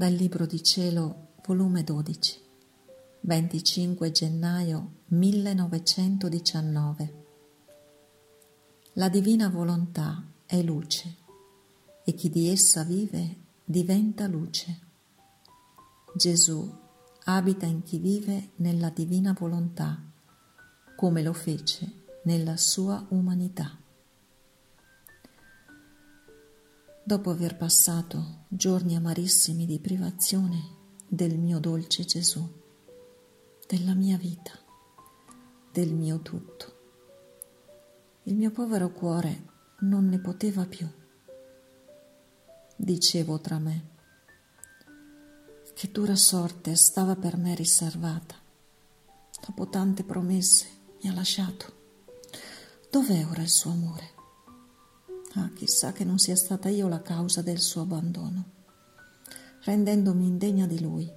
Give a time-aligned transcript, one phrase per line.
[0.00, 2.40] Dal Libro di Cielo, volume 12,
[3.20, 7.24] 25 gennaio 1919.
[8.94, 11.16] La divina volontà è luce
[12.02, 14.78] e chi di essa vive diventa luce.
[16.16, 16.66] Gesù
[17.24, 20.02] abita in chi vive nella divina volontà,
[20.96, 23.79] come lo fece nella sua umanità.
[27.02, 32.46] Dopo aver passato giorni amarissimi di privazione del mio dolce Gesù,
[33.66, 34.52] della mia vita,
[35.72, 36.78] del mio tutto.
[38.24, 39.44] Il mio povero cuore
[39.80, 40.86] non ne poteva più.
[42.76, 43.88] Dicevo tra me,
[45.74, 48.34] che dura sorte stava per me riservata.
[49.46, 50.66] Dopo tante promesse
[51.02, 51.78] mi ha lasciato.
[52.90, 54.19] Dov'è ora il suo amore?
[55.34, 58.44] Ah, chissà che non sia stata io la causa del suo abbandono,
[59.62, 61.08] rendendomi indegna di lui.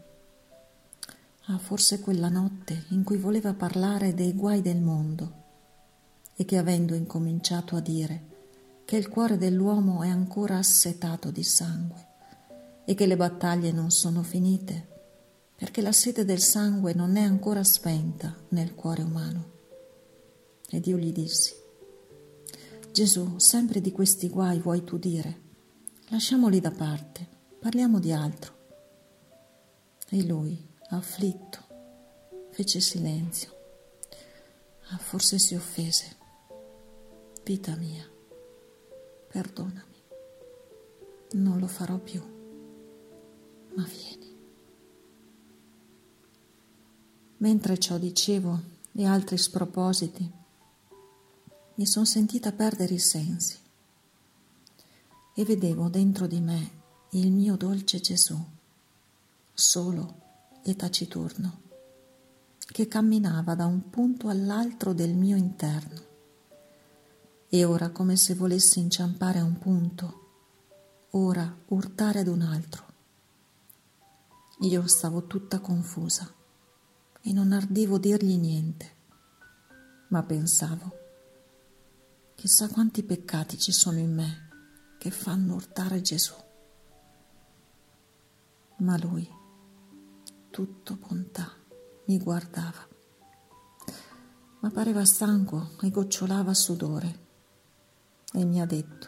[1.46, 5.42] Ah, forse quella notte in cui voleva parlare dei guai del mondo
[6.36, 8.32] e che avendo incominciato a dire
[8.86, 12.08] che il cuore dell'uomo è ancora assetato di sangue
[12.86, 14.88] e che le battaglie non sono finite,
[15.56, 19.52] perché la sete del sangue non è ancora spenta nel cuore umano.
[20.70, 21.54] Ed io gli dissi,
[22.94, 25.42] Gesù, sempre di questi guai vuoi tu dire?
[26.10, 27.28] Lasciamoli da parte,
[27.58, 28.54] parliamo di altro.
[30.10, 31.58] E lui, afflitto,
[32.52, 33.52] fece silenzio.
[34.90, 36.18] Ah, forse si offese.
[37.44, 38.08] Vita mia,
[39.28, 40.04] perdonami.
[41.32, 42.22] Non lo farò più,
[43.74, 44.38] ma vieni.
[47.38, 48.60] Mentre ciò dicevo
[48.94, 50.42] e altri spropositi,
[51.76, 53.58] mi sono sentita perdere i sensi
[55.34, 58.38] e vedevo dentro di me il mio dolce Gesù,
[59.52, 60.22] solo
[60.64, 61.62] e taciturno,
[62.60, 66.02] che camminava da un punto all'altro del mio interno
[67.50, 70.22] e ora come se volesse inciampare a un punto,
[71.12, 72.86] ora urtare ad un altro.
[74.60, 76.32] Io stavo tutta confusa
[77.22, 78.96] e non ardivo dirgli niente,
[80.10, 81.02] ma pensavo
[82.44, 84.50] Chissà quanti peccati ci sono in me
[84.98, 86.34] che fanno urtare Gesù.
[88.80, 89.26] Ma lui,
[90.50, 91.50] tutto bontà,
[92.08, 92.86] mi guardava.
[94.60, 97.20] Ma pareva stanco e gocciolava sudore
[98.34, 99.08] e mi ha detto,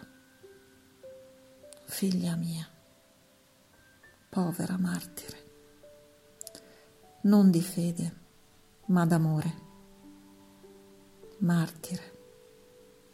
[1.88, 2.66] figlia mia,
[4.30, 5.50] povera martire,
[7.24, 8.16] non di fede,
[8.86, 9.62] ma d'amore,
[11.40, 12.15] martire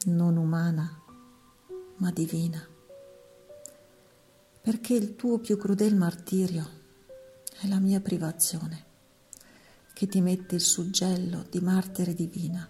[0.06, 1.00] non umana,
[1.98, 2.68] ma divina.
[4.62, 6.80] Perché il tuo più crudel martirio
[7.60, 8.86] è la mia privazione,
[9.94, 12.68] che ti mette il suggello di martire divina.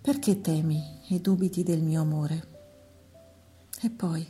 [0.00, 2.54] Perché temi e dubiti del mio amore?
[3.82, 4.26] E poi,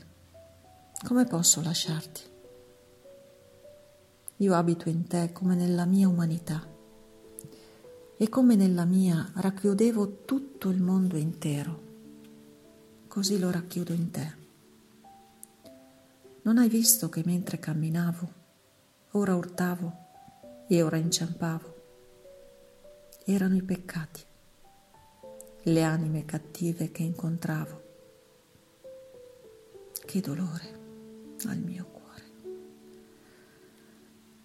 [1.05, 2.23] come posso lasciarti?
[4.37, 6.75] Io abito in te come nella mia umanità
[8.19, 11.83] e come nella mia racchiudevo tutto il mondo intero,
[13.09, 14.45] così lo racchiudo in te.
[16.43, 18.33] Non hai visto che mentre camminavo,
[19.13, 19.97] ora urtavo
[20.67, 21.75] e ora inciampavo?
[23.27, 24.23] Erano i peccati,
[25.65, 27.85] le anime cattive che incontravo.
[30.07, 30.79] Che dolore
[31.47, 32.23] al mio cuore.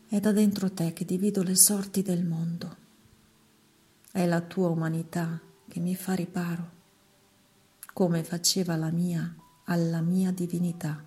[0.07, 2.80] È da dentro te che divido le sorti del mondo
[4.11, 6.71] è la tua umanità che mi fa riparo,
[7.93, 9.35] come faceva la mia
[9.65, 11.03] alla mia divinità.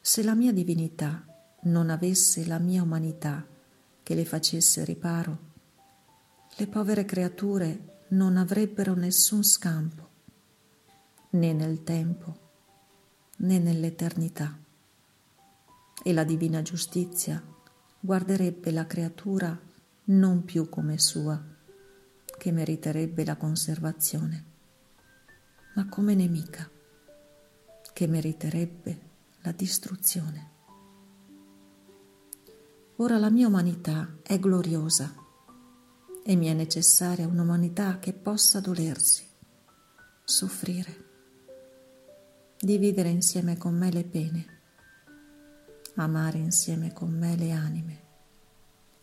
[0.00, 1.24] Se la mia divinità
[1.62, 3.46] non avesse la mia umanità
[4.02, 5.38] che le facesse riparo,
[6.56, 10.08] le povere creature non avrebbero nessun scampo,
[11.30, 12.48] né nel tempo
[13.36, 14.58] né nell'eternità.
[16.02, 17.42] E la divina giustizia
[18.00, 19.68] guarderebbe la creatura
[20.04, 21.40] non più come sua,
[22.38, 24.44] che meriterebbe la conservazione,
[25.74, 26.68] ma come nemica,
[27.92, 29.00] che meriterebbe
[29.42, 30.48] la distruzione.
[32.96, 35.14] Ora la mia umanità è gloriosa
[36.22, 39.24] e mi è necessaria un'umanità che possa dolersi,
[40.24, 41.04] soffrire,
[42.58, 44.60] dividere insieme con me le pene,
[45.96, 48.08] amare insieme con me le anime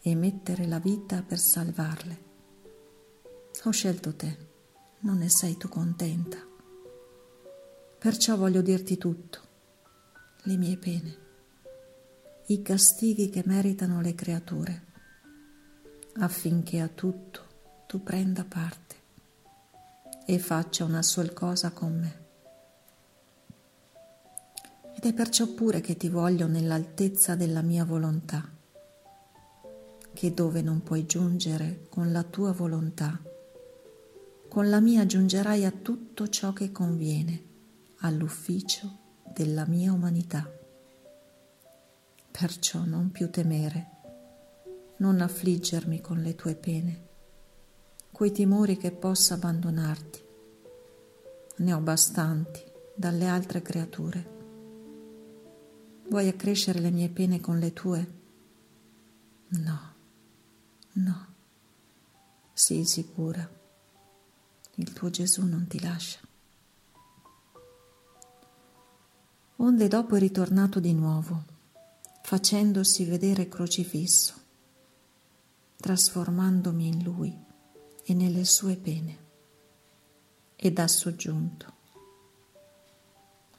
[0.10, 2.26] e mettere la vita per salvarle.
[3.64, 4.38] Ho scelto te,
[5.00, 6.38] non ne sei tu contenta.
[8.00, 9.46] Perciò voglio dirti tutto.
[10.44, 11.18] le mie pene,
[12.46, 14.86] i castighi che meritano le creature,
[16.20, 17.42] affinché a tutto
[17.86, 18.96] tu prenda parte
[20.26, 22.26] e faccia una sola cosa con me.
[24.96, 28.50] Ed è perciò pure che ti voglio nell'altezza della mia volontà,
[30.18, 33.22] che dove non puoi giungere con la tua volontà,
[34.50, 37.44] con la mia giungerai a tutto ciò che conviene
[37.98, 38.98] all'ufficio
[39.32, 40.52] della mia umanità.
[42.32, 43.90] Perciò non più temere,
[44.98, 47.08] non affliggermi con le tue pene,
[48.12, 50.26] quei timori che possa abbandonarti.
[51.58, 52.64] Ne ho bastanti
[52.96, 54.30] dalle altre creature.
[56.10, 58.16] Vuoi accrescere le mie pene con le tue?
[59.50, 59.87] No,
[60.98, 61.28] no,
[62.54, 63.48] sii sicura,
[64.76, 66.20] il tuo Gesù non ti lascia.
[69.58, 71.44] Onde dopo è ritornato di nuovo,
[72.24, 74.34] facendosi vedere crocifisso,
[75.78, 77.36] trasformandomi in lui
[78.04, 79.26] e nelle sue pene,
[80.56, 81.76] ed ha soggiunto,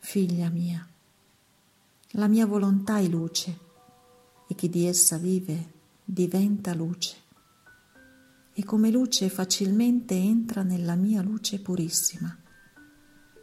[0.00, 0.86] Figlia mia,
[2.12, 3.58] la mia volontà è luce
[4.48, 7.26] e chi di essa vive diventa luce
[8.58, 12.36] e come luce facilmente entra nella mia luce purissima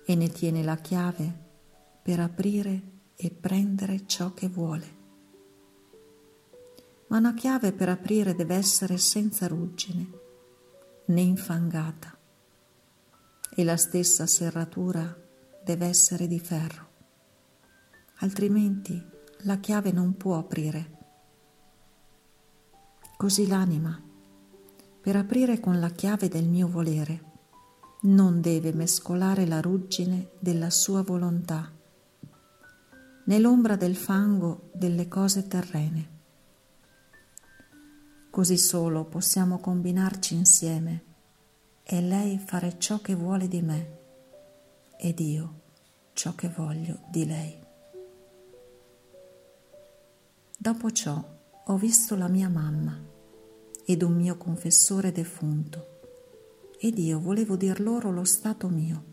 [0.05, 1.43] e ne tiene la chiave
[2.01, 2.81] per aprire
[3.15, 5.03] e prendere ciò che vuole.
[7.07, 10.09] Ma una chiave per aprire deve essere senza ruggine
[11.05, 12.19] né infangata
[13.55, 15.17] e la stessa serratura
[15.63, 16.89] deve essere di ferro,
[18.17, 19.01] altrimenti
[19.43, 20.91] la chiave non può aprire.
[23.15, 24.04] Così l'anima,
[25.05, 27.21] per aprire con la chiave del mio volere,
[28.05, 31.71] non deve mescolare la ruggine della sua volontà
[33.25, 36.09] nell'ombra del fango delle cose terrene.
[38.31, 41.03] Così solo possiamo combinarci insieme
[41.83, 43.97] e lei fare ciò che vuole di me
[44.97, 45.61] ed io
[46.13, 47.55] ciò che voglio di lei.
[50.57, 51.23] Dopo ciò
[51.63, 53.13] ho visto la mia mamma
[53.85, 55.93] ed un mio confessore defunto
[56.79, 59.03] ed io volevo dir loro lo stato mio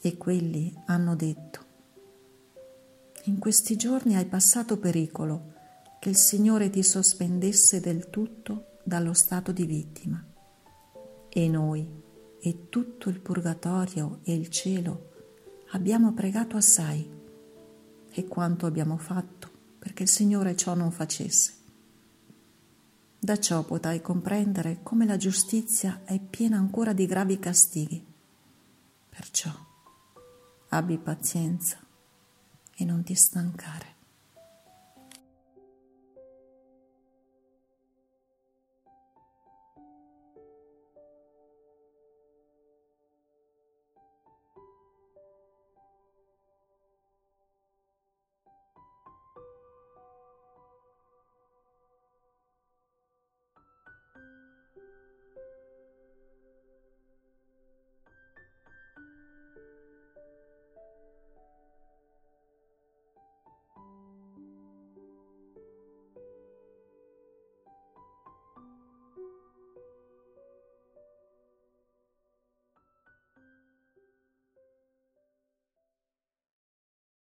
[0.00, 1.66] e quelli hanno detto
[3.28, 5.52] in questi giorni hai passato pericolo
[6.00, 10.24] che il Signore ti sospendesse del tutto dallo stato di vittima.
[11.28, 11.86] E noi
[12.40, 15.10] e tutto il purgatorio e il cielo
[15.72, 17.16] abbiamo pregato assai.
[18.10, 21.52] E quanto abbiamo fatto perché il Signore ciò non facesse.
[23.28, 28.02] Da ciò potrai comprendere come la giustizia è piena ancora di gravi castighi.
[29.06, 29.50] Perciò
[30.70, 31.76] abbi pazienza
[32.74, 33.97] e non ti stancare.